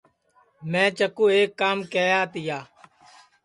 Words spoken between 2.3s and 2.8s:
تیا